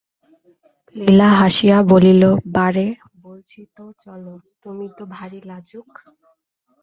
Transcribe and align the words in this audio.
লীলা 0.95 1.29
হাসিয়া 1.39 1.77
বলিল, 1.91 2.23
বারে, 2.57 2.87
বলছি 3.23 3.59
তো 3.77 3.85
চলো, 4.03 4.33
তুমি 4.63 4.85
তো 4.97 5.03
ভারি 5.15 5.39
লাজুক? 5.45 5.89